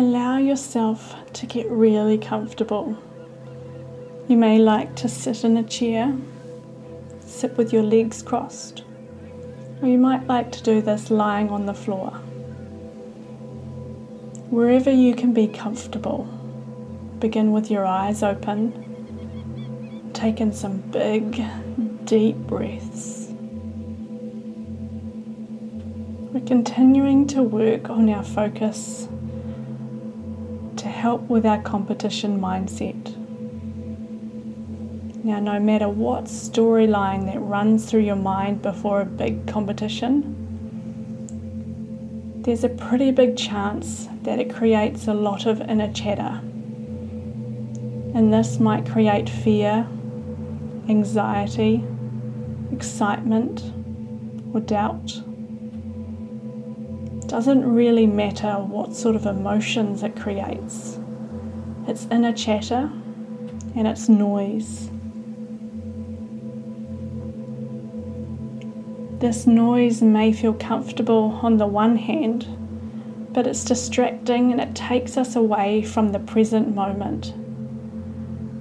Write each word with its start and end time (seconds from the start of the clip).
allow 0.00 0.38
yourself 0.38 1.14
to 1.34 1.44
get 1.44 1.70
really 1.70 2.16
comfortable. 2.16 2.96
You 4.28 4.38
may 4.38 4.58
like 4.58 4.96
to 4.96 5.10
sit 5.10 5.44
in 5.44 5.58
a 5.58 5.62
chair, 5.62 6.16
sit 7.20 7.54
with 7.58 7.70
your 7.70 7.82
legs 7.82 8.22
crossed, 8.22 8.82
or 9.82 9.88
you 9.88 9.98
might 9.98 10.26
like 10.26 10.52
to 10.52 10.62
do 10.62 10.80
this 10.80 11.10
lying 11.10 11.50
on 11.50 11.66
the 11.66 11.74
floor. 11.74 12.12
Wherever 14.48 14.90
you 14.90 15.14
can 15.14 15.34
be 15.34 15.46
comfortable, 15.46 16.24
begin 17.18 17.52
with 17.52 17.70
your 17.70 17.84
eyes 17.84 18.22
open. 18.22 20.10
Take 20.14 20.40
in 20.40 20.54
some 20.54 20.78
big, 20.78 21.44
deep 22.06 22.36
breaths. 22.36 23.26
We're 26.32 26.46
continuing 26.46 27.26
to 27.26 27.42
work 27.42 27.90
on 27.90 28.08
our 28.08 28.24
focus 28.24 29.06
help 31.00 31.22
with 31.30 31.46
our 31.46 31.62
competition 31.62 32.38
mindset. 32.38 33.16
Now, 35.24 35.40
no 35.40 35.58
matter 35.58 35.88
what 35.88 36.24
storyline 36.24 37.24
that 37.24 37.40
runs 37.40 37.86
through 37.86 38.02
your 38.02 38.16
mind 38.16 38.60
before 38.60 39.00
a 39.00 39.06
big 39.06 39.46
competition, 39.46 40.36
there's 42.42 42.64
a 42.64 42.68
pretty 42.68 43.12
big 43.12 43.34
chance 43.38 44.08
that 44.24 44.38
it 44.38 44.54
creates 44.54 45.08
a 45.08 45.14
lot 45.14 45.46
of 45.46 45.62
inner 45.62 45.90
chatter. 45.90 46.42
And 48.14 48.30
this 48.30 48.60
might 48.60 48.84
create 48.84 49.30
fear, 49.30 49.86
anxiety, 50.90 51.82
excitement, 52.72 53.72
or 54.52 54.60
doubt. 54.60 55.22
Doesn't 57.30 57.64
really 57.64 58.08
matter 58.08 58.54
what 58.54 58.92
sort 58.96 59.14
of 59.14 59.24
emotions 59.24 60.02
it 60.02 60.16
creates. 60.16 60.98
It's 61.86 62.08
inner 62.10 62.32
chatter 62.32 62.90
and 63.76 63.86
it's 63.86 64.08
noise. 64.08 64.90
This 69.20 69.46
noise 69.46 70.02
may 70.02 70.32
feel 70.32 70.54
comfortable 70.54 71.38
on 71.40 71.58
the 71.58 71.68
one 71.68 71.94
hand, 71.94 72.48
but 73.32 73.46
it's 73.46 73.64
distracting 73.64 74.50
and 74.50 74.60
it 74.60 74.74
takes 74.74 75.16
us 75.16 75.36
away 75.36 75.82
from 75.82 76.10
the 76.10 76.18
present 76.18 76.74
moment. 76.74 77.32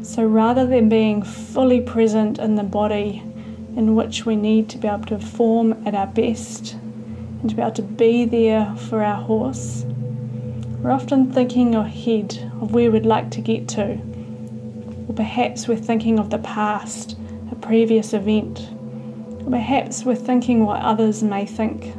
So 0.00 0.24
rather 0.24 0.66
than 0.66 0.88
being 0.88 1.22
fully 1.22 1.82
present 1.82 2.38
in 2.38 2.54
the 2.54 2.62
body 2.62 3.22
in 3.76 3.94
which 3.94 4.24
we 4.24 4.36
need 4.36 4.70
to 4.70 4.78
be 4.78 4.88
able 4.88 5.04
to 5.04 5.18
perform 5.18 5.86
at 5.86 5.94
our 5.94 6.06
best 6.06 6.76
and 7.44 7.50
to 7.50 7.56
be 7.56 7.60
able 7.60 7.72
to 7.72 7.82
be 7.82 8.24
there 8.24 8.74
for 8.88 9.04
our 9.04 9.22
horse, 9.22 9.84
we're 10.78 10.90
often 10.90 11.30
thinking 11.30 11.74
ahead 11.74 12.50
of 12.62 12.72
where 12.72 12.90
we'd 12.90 13.04
like 13.04 13.30
to 13.32 13.42
get 13.42 13.68
to. 13.68 14.00
Or 15.06 15.14
perhaps 15.14 15.68
we're 15.68 15.76
thinking 15.76 16.18
of 16.18 16.30
the 16.30 16.38
past, 16.38 17.18
a 17.52 17.54
previous 17.56 18.14
event 18.14 18.70
Or 19.44 19.50
Perhaps 19.50 20.04
we're 20.06 20.14
thinking 20.14 20.64
what 20.64 20.80
others 20.80 21.22
may 21.22 21.44
think. 21.44 21.94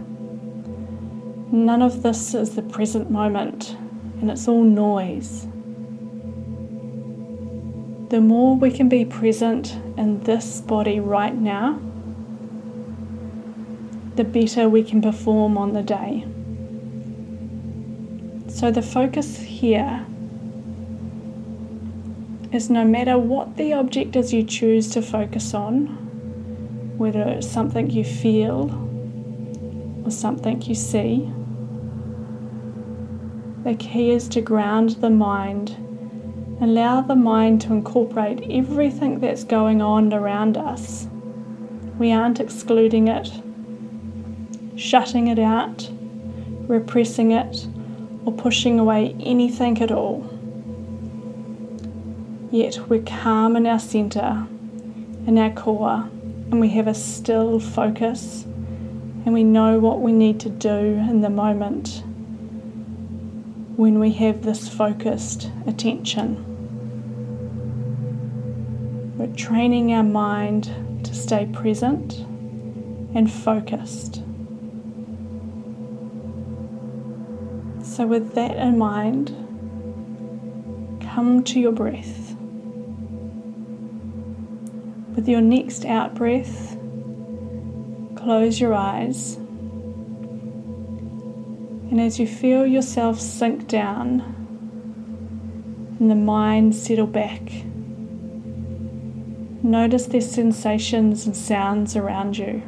None 1.51 1.83
of 1.83 2.01
this 2.01 2.33
is 2.33 2.55
the 2.55 2.63
present 2.63 3.11
moment, 3.11 3.77
and 4.21 4.31
it's 4.31 4.47
all 4.47 4.63
noise. 4.63 5.45
The 8.09 8.19
more 8.19 8.55
we 8.55 8.71
can 8.71 8.89
be 8.89 9.05
present 9.05 9.77
in 9.95 10.21
this 10.21 10.61
body 10.61 10.99
right 10.99 11.35
now, 11.35 11.79
the 14.15 14.23
better 14.23 14.69
we 14.69 14.83
can 14.83 15.01
perform 15.01 15.57
on 15.57 15.73
the 15.73 15.83
day. 15.83 16.25
So, 18.47 18.71
the 18.71 18.81
focus 18.81 19.37
here 19.37 20.05
is 22.53 22.69
no 22.69 22.85
matter 22.85 23.17
what 23.17 23.57
the 23.57 23.73
object 23.73 24.15
is 24.15 24.31
you 24.31 24.43
choose 24.43 24.89
to 24.91 25.01
focus 25.01 25.53
on, 25.53 25.87
whether 26.97 27.21
it's 27.23 27.49
something 27.49 27.89
you 27.89 28.05
feel 28.05 28.71
or 30.05 30.11
something 30.11 30.61
you 30.61 30.75
see. 30.75 31.29
The 33.65 33.75
key 33.75 34.11
is 34.11 34.29
to 34.29 34.41
ground 34.41 34.91
the 35.01 35.09
mind. 35.09 35.75
Allow 36.61 37.01
the 37.01 37.15
mind 37.15 37.61
to 37.61 37.73
incorporate 37.73 38.49
everything 38.49 39.19
that's 39.19 39.43
going 39.43 39.81
on 39.81 40.13
around 40.13 40.55
us. 40.55 41.07
We 41.97 42.11
aren't 42.13 42.39
excluding 42.39 43.07
it, 43.09 43.31
shutting 44.75 45.27
it 45.27 45.39
out, 45.39 45.89
repressing 46.67 47.31
it, 47.31 47.67
or 48.25 48.33
pushing 48.33 48.79
away 48.79 49.15
anything 49.19 49.81
at 49.81 49.91
all. 49.91 50.29
Yet 52.51 52.89
we're 52.89 53.03
calm 53.03 53.55
in 53.55 53.67
our 53.67 53.79
centre, 53.79 54.47
in 55.27 55.37
our 55.37 55.51
core, 55.51 56.09
and 56.51 56.59
we 56.59 56.69
have 56.69 56.87
a 56.87 56.93
still 56.93 57.59
focus 57.59 58.45
and 59.25 59.33
we 59.33 59.43
know 59.43 59.79
what 59.79 60.01
we 60.01 60.11
need 60.11 60.39
to 60.39 60.49
do 60.49 60.69
in 60.69 61.21
the 61.21 61.29
moment 61.29 62.03
when 63.75 63.99
we 63.99 64.11
have 64.13 64.43
this 64.43 64.69
focused 64.69 65.49
attention. 65.65 66.51
We're 69.17 69.35
training 69.35 69.91
our 69.93 70.03
mind 70.03 70.65
to 71.03 71.15
stay 71.15 71.47
present 71.47 72.19
and 73.15 73.31
focused. 73.31 74.21
So, 77.95 78.05
with 78.05 78.33
that 78.33 78.57
in 78.57 78.77
mind, 78.77 79.29
come 80.99 81.45
to 81.45 81.61
your 81.61 81.71
breath. 81.71 82.35
With 85.15 85.29
your 85.29 85.39
next 85.39 85.85
out 85.85 86.13
breath, 86.13 86.77
close 88.17 88.59
your 88.59 88.73
eyes. 88.73 89.37
And 91.89 92.01
as 92.01 92.19
you 92.19 92.27
feel 92.27 92.67
yourself 92.67 93.21
sink 93.21 93.69
down 93.69 94.19
and 95.97 96.11
the 96.11 96.15
mind 96.15 96.75
settle 96.75 97.07
back, 97.07 97.49
notice 99.63 100.07
the 100.07 100.19
sensations 100.19 101.25
and 101.25 101.37
sounds 101.37 101.95
around 101.95 102.37
you. 102.37 102.61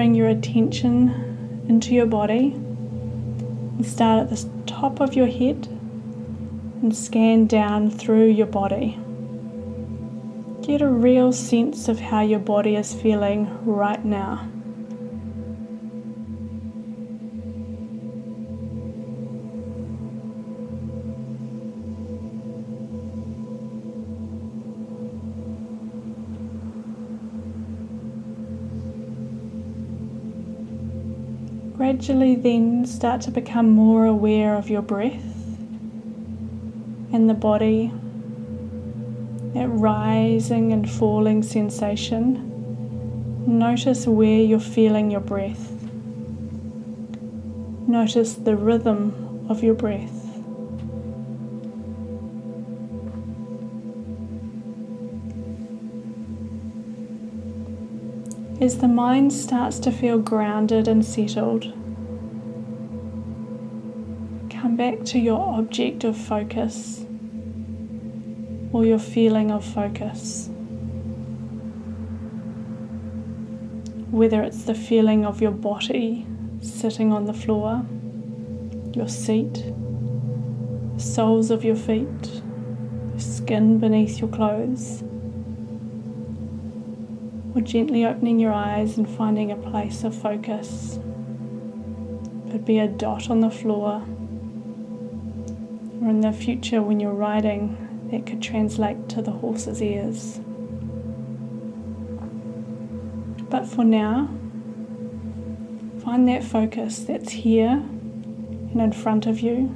Bring 0.00 0.14
your 0.14 0.30
attention 0.30 1.66
into 1.68 1.94
your 1.94 2.06
body 2.06 2.52
and 2.54 3.84
start 3.84 4.22
at 4.22 4.30
the 4.30 4.48
top 4.64 4.98
of 4.98 5.12
your 5.12 5.26
head 5.26 5.66
and 6.80 6.96
scan 6.96 7.46
down 7.46 7.90
through 7.90 8.28
your 8.28 8.46
body. 8.46 8.98
Get 10.62 10.80
a 10.80 10.88
real 10.88 11.34
sense 11.34 11.86
of 11.86 12.00
how 12.00 12.22
your 12.22 12.38
body 12.38 12.76
is 12.76 12.94
feeling 12.94 13.54
right 13.66 14.02
now. 14.02 14.48
Gradually, 31.80 32.36
then 32.36 32.84
start 32.84 33.22
to 33.22 33.30
become 33.30 33.70
more 33.70 34.04
aware 34.04 34.54
of 34.54 34.68
your 34.68 34.82
breath 34.82 35.24
and 37.10 37.26
the 37.26 37.32
body, 37.32 37.90
that 39.54 39.66
rising 39.68 40.74
and 40.74 40.90
falling 40.90 41.42
sensation. 41.42 43.46
Notice 43.46 44.06
where 44.06 44.40
you're 44.40 44.60
feeling 44.60 45.10
your 45.10 45.22
breath. 45.22 45.72
Notice 47.88 48.34
the 48.34 48.56
rhythm 48.56 49.46
of 49.48 49.62
your 49.62 49.72
breath. 49.72 50.19
As 58.60 58.76
the 58.76 58.88
mind 58.88 59.32
starts 59.32 59.78
to 59.78 59.90
feel 59.90 60.18
grounded 60.18 60.86
and 60.86 61.02
settled, 61.02 61.72
come 64.50 64.76
back 64.76 65.02
to 65.06 65.18
your 65.18 65.58
object 65.58 66.04
of 66.04 66.14
focus 66.14 67.06
or 68.70 68.84
your 68.84 68.98
feeling 68.98 69.50
of 69.50 69.64
focus. 69.64 70.50
Whether 74.10 74.42
it's 74.42 74.64
the 74.64 74.74
feeling 74.74 75.24
of 75.24 75.40
your 75.40 75.52
body 75.52 76.26
sitting 76.60 77.14
on 77.14 77.24
the 77.24 77.32
floor, 77.32 77.86
your 78.92 79.08
seat, 79.08 79.72
soles 80.98 81.50
of 81.50 81.64
your 81.64 81.76
feet, 81.76 82.42
skin 83.16 83.78
beneath 83.78 84.20
your 84.20 84.28
clothes, 84.28 85.02
or 87.54 87.60
gently 87.60 88.04
opening 88.04 88.38
your 88.38 88.52
eyes 88.52 88.96
and 88.96 89.08
finding 89.08 89.50
a 89.50 89.56
place 89.56 90.04
of 90.04 90.14
focus 90.14 90.98
could 92.50 92.64
be 92.64 92.78
a 92.78 92.88
dot 92.88 93.30
on 93.30 93.40
the 93.40 93.50
floor, 93.50 94.02
or 96.02 96.08
in 96.08 96.20
the 96.20 96.32
future 96.32 96.82
when 96.82 96.98
you're 96.98 97.12
riding, 97.12 98.08
that 98.10 98.26
could 98.26 98.42
translate 98.42 99.08
to 99.08 99.22
the 99.22 99.30
horse's 99.30 99.80
ears. 99.80 100.40
But 103.48 103.66
for 103.66 103.84
now, 103.84 104.28
find 106.02 106.28
that 106.28 106.42
focus 106.42 107.00
that's 107.00 107.30
here 107.32 107.82
and 108.72 108.80
in 108.80 108.92
front 108.92 109.26
of 109.26 109.40
you. 109.40 109.74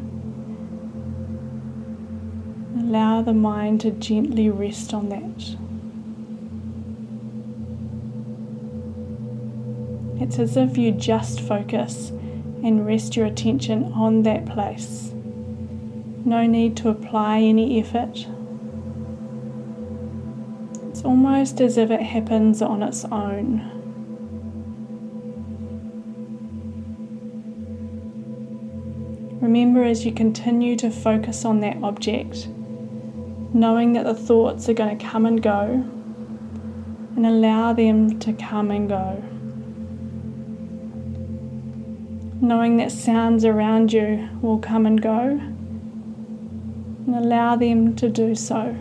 Allow 2.79 3.23
the 3.23 3.35
mind 3.35 3.81
to 3.83 3.91
gently 3.91 4.51
rest 4.51 4.93
on 4.93 5.09
that. 5.11 5.64
It's 10.25 10.39
as 10.39 10.57
if 10.57 10.79
you 10.79 10.91
just 10.91 11.43
focus 11.43 12.09
and 12.09 12.87
rest 12.87 13.15
your 13.15 13.27
attention 13.27 13.93
on 13.93 14.23
that 14.23 14.47
place. 14.47 15.13
No 16.25 16.47
need 16.47 16.79
to 16.79 16.89
apply 16.89 17.41
any 17.41 17.79
effort. 17.79 18.27
It's 20.89 21.05
almost 21.05 21.61
as 21.61 21.77
if 21.77 21.91
it 21.91 22.01
happens 22.01 22.63
on 22.63 22.83
its 22.83 23.05
own. 23.05 23.71
Remember 29.43 29.85
as 29.85 30.07
you 30.07 30.13
continue 30.13 30.75
to 30.77 30.91
focus 30.91 31.45
on 31.45 31.61
that 31.61 31.77
object, 31.83 32.49
knowing 33.53 33.93
that 33.93 34.07
the 34.07 34.15
thoughts 34.15 34.71
are 34.71 34.75
going 34.75 34.97
to 34.97 35.05
come 35.05 35.27
and 35.27 35.43
go, 35.43 35.85
and 37.15 37.27
allow 37.27 37.75
them 37.75 38.19
to 38.21 38.33
come 38.33 38.71
and 38.71 38.89
go. 38.89 39.23
Knowing 42.45 42.77
that 42.77 42.93
sounds 42.93 43.45
around 43.45 43.93
you 43.93 44.29
will 44.43 44.59
come 44.59 44.85
and 44.85 45.01
go, 45.01 45.41
and 47.07 47.15
allow 47.15 47.57
them 47.57 47.97
to 47.97 48.09
do 48.09 48.35
so. 48.35 48.77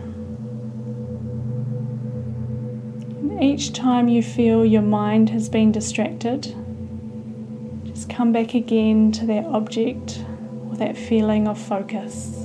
And 3.20 3.42
each 3.42 3.72
time 3.72 4.08
you 4.08 4.22
feel 4.22 4.64
your 4.66 4.82
mind 4.82 5.30
has 5.30 5.48
been 5.48 5.72
distracted, 5.72 6.54
just 7.84 8.10
come 8.10 8.32
back 8.32 8.54
again 8.54 9.10
to 9.12 9.26
that 9.26 9.46
object 9.46 10.22
or 10.68 10.76
that 10.76 10.96
feeling 10.96 11.48
of 11.48 11.58
focus. 11.58 12.43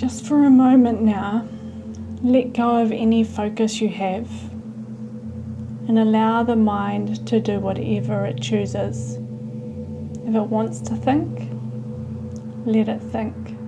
Just 0.00 0.24
for 0.24 0.44
a 0.44 0.50
moment 0.50 1.02
now, 1.02 1.46
let 2.22 2.54
go 2.54 2.80
of 2.80 2.90
any 2.90 3.22
focus 3.22 3.82
you 3.82 3.90
have 3.90 4.30
and 5.88 5.98
allow 5.98 6.42
the 6.42 6.56
mind 6.56 7.26
to 7.28 7.38
do 7.38 7.60
whatever 7.60 8.24
it 8.24 8.40
chooses. 8.40 9.16
If 10.26 10.34
it 10.34 10.46
wants 10.46 10.80
to 10.80 10.96
think, 10.96 11.50
let 12.64 12.88
it 12.88 13.02
think. 13.02 13.59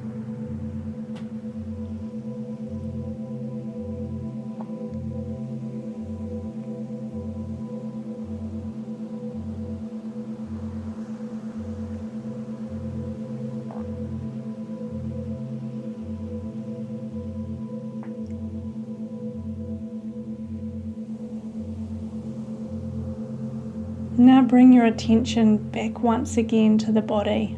Now 24.23 24.41
bring 24.41 24.73
your 24.73 24.85
attention 24.85 25.57
back 25.57 26.01
once 26.01 26.37
again 26.37 26.79
to 26.79 26.93
the 26.93 27.03
body, 27.03 27.57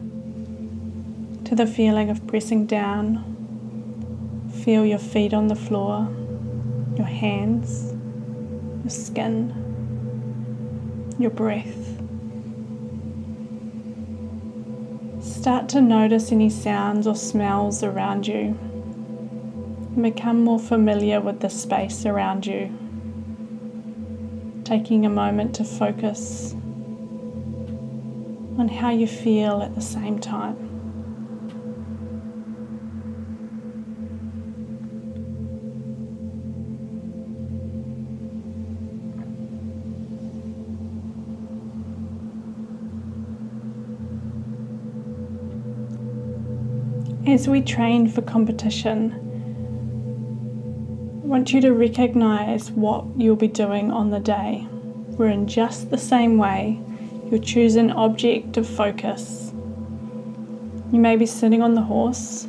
to 1.44 1.54
the 1.54 1.66
feeling 1.66 2.08
of 2.08 2.26
pressing 2.26 2.64
down. 2.64 3.20
Feel 4.64 4.86
your 4.86 4.98
feet 4.98 5.34
on 5.34 5.48
the 5.48 5.56
floor, 5.56 6.08
your 6.96 7.06
hands, 7.06 7.92
your 8.82 8.88
skin, 8.88 9.50
your 11.18 11.32
breath. 11.32 12.00
Start 15.22 15.68
to 15.68 15.82
notice 15.82 16.32
any 16.32 16.48
sounds 16.48 17.06
or 17.06 17.14
smells 17.14 17.82
around 17.82 18.26
you 18.26 18.58
become 20.00 20.42
more 20.42 20.58
familiar 20.58 21.20
with 21.20 21.40
the 21.40 21.50
space 21.50 22.06
around 22.06 22.46
you 22.46 22.83
taking 24.64 25.04
a 25.04 25.10
moment 25.10 25.54
to 25.56 25.64
focus 25.64 26.54
on 28.58 28.68
how 28.68 28.90
you 28.90 29.06
feel 29.06 29.62
at 29.62 29.74
the 29.74 29.80
same 29.80 30.18
time. 30.18 30.70
As 47.26 47.48
we 47.48 47.62
train 47.62 48.06
for 48.06 48.22
competition, 48.22 49.23
want 51.34 51.52
you 51.52 51.60
to 51.60 51.72
recognize 51.72 52.70
what 52.70 53.04
you'll 53.16 53.34
be 53.34 53.48
doing 53.48 53.90
on 53.90 54.10
the 54.10 54.20
day, 54.20 54.58
where 55.16 55.28
in 55.28 55.48
just 55.48 55.90
the 55.90 55.98
same 55.98 56.38
way, 56.38 56.80
you'll 57.28 57.40
choose 57.40 57.74
an 57.74 57.90
object 57.90 58.56
of 58.56 58.64
focus. 58.64 59.50
You 60.92 61.00
may 61.00 61.16
be 61.16 61.26
sitting 61.26 61.60
on 61.60 61.74
the 61.74 61.82
horse, 61.82 62.46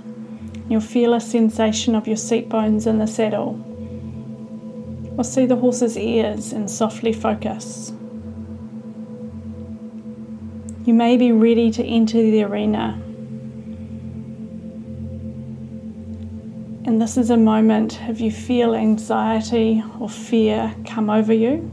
you'll 0.70 0.82
feel 0.82 1.16
a 1.16 1.20
sensation 1.20 1.96
of 1.96 2.06
your 2.06 2.16
seat 2.16 2.48
bones 2.48 2.86
in 2.86 3.00
the 3.00 3.08
saddle, 3.08 3.60
or 5.18 5.24
see 5.24 5.48
the 5.48 5.56
horse's 5.56 5.98
ears 5.98 6.54
and 6.54 6.70
softly 6.70 7.12
focus. 7.12 7.92
You 10.86 10.94
may 10.94 11.18
be 11.18 11.32
ready 11.32 11.72
to 11.72 11.84
enter 11.84 12.22
the 12.22 12.44
arena 12.44 13.02
And 16.86 17.02
this 17.02 17.18
is 17.18 17.32
a 17.32 17.38
moment 17.38 18.00
if 18.04 18.22
you 18.22 18.32
feel 18.32 18.76
anxiety 18.76 19.84
or 20.00 20.08
fear 20.08 20.72
come 20.86 21.10
over 21.10 21.34
you. 21.34 21.72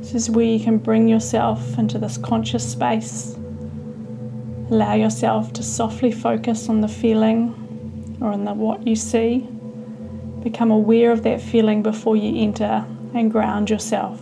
This 0.00 0.14
is 0.14 0.28
where 0.28 0.44
you 0.44 0.58
can 0.58 0.78
bring 0.78 1.06
yourself 1.06 1.78
into 1.78 1.96
this 1.96 2.18
conscious 2.18 2.68
space. 2.68 3.36
Allow 4.68 4.94
yourself 4.94 5.52
to 5.52 5.62
softly 5.62 6.10
focus 6.10 6.68
on 6.68 6.80
the 6.80 6.88
feeling 6.88 8.18
or 8.20 8.30
on 8.30 8.44
the 8.44 8.52
what 8.52 8.84
you 8.84 8.96
see. 8.96 9.48
Become 10.42 10.72
aware 10.72 11.12
of 11.12 11.22
that 11.22 11.40
feeling 11.40 11.84
before 11.84 12.16
you 12.16 12.42
enter 12.42 12.84
and 13.14 13.30
ground 13.30 13.70
yourself. 13.70 14.20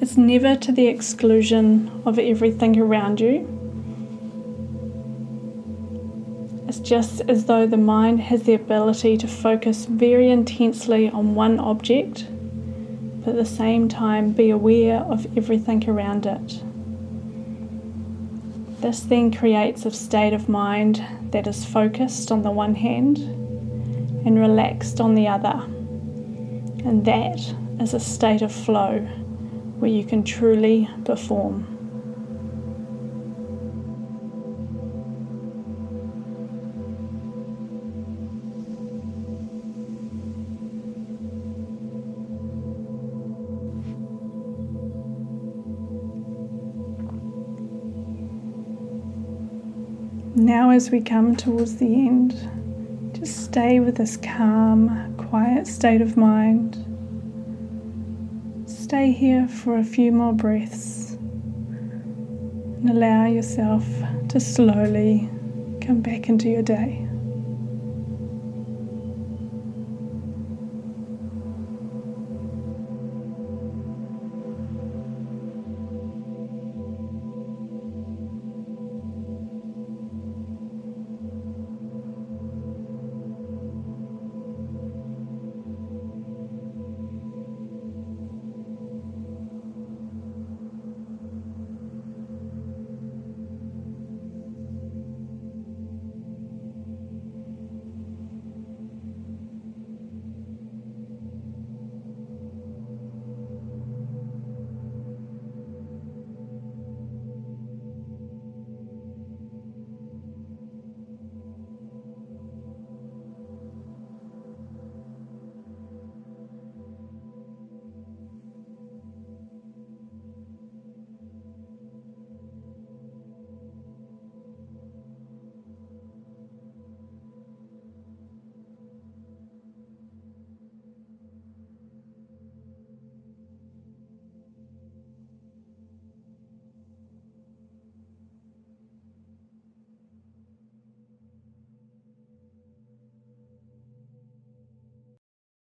It's 0.00 0.16
never 0.16 0.56
to 0.56 0.72
the 0.72 0.86
exclusion 0.86 2.02
of 2.06 2.18
everything 2.18 2.80
around 2.80 3.20
you 3.20 3.55
just 6.86 7.20
as 7.22 7.46
though 7.46 7.66
the 7.66 7.76
mind 7.76 8.20
has 8.20 8.44
the 8.44 8.54
ability 8.54 9.16
to 9.16 9.26
focus 9.26 9.86
very 9.86 10.30
intensely 10.30 11.10
on 11.10 11.34
one 11.34 11.58
object, 11.58 12.26
but 13.24 13.30
at 13.30 13.36
the 13.36 13.44
same 13.44 13.88
time 13.88 14.30
be 14.30 14.50
aware 14.50 14.98
of 15.00 15.26
everything 15.36 15.88
around 15.90 16.26
it. 16.26 16.62
This 18.80 19.00
then 19.00 19.32
creates 19.32 19.84
a 19.84 19.90
state 19.90 20.32
of 20.32 20.48
mind 20.48 21.04
that 21.32 21.48
is 21.48 21.64
focused 21.64 22.30
on 22.30 22.42
the 22.42 22.52
one 22.52 22.76
hand 22.76 23.18
and 23.18 24.38
relaxed 24.38 25.00
on 25.00 25.16
the 25.16 25.26
other. 25.26 25.60
And 26.84 27.04
that 27.04 27.40
is 27.80 27.94
a 27.94 28.00
state 28.00 28.42
of 28.42 28.52
flow 28.52 29.00
where 29.80 29.90
you 29.90 30.04
can 30.04 30.22
truly 30.22 30.88
perform. 31.04 31.75
Now, 50.46 50.70
as 50.70 50.92
we 50.92 51.00
come 51.00 51.34
towards 51.34 51.78
the 51.78 51.92
end, 51.92 53.10
just 53.18 53.46
stay 53.46 53.80
with 53.80 53.96
this 53.96 54.16
calm, 54.16 55.12
quiet 55.16 55.66
state 55.66 56.00
of 56.00 56.16
mind. 56.16 56.76
Stay 58.64 59.10
here 59.10 59.48
for 59.48 59.76
a 59.76 59.82
few 59.82 60.12
more 60.12 60.32
breaths 60.32 61.14
and 61.14 62.90
allow 62.90 63.26
yourself 63.26 63.84
to 64.28 64.38
slowly 64.38 65.28
come 65.80 66.00
back 66.00 66.28
into 66.28 66.48
your 66.48 66.62
day. 66.62 67.05